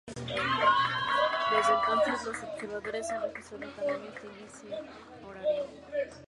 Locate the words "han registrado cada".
3.11-3.93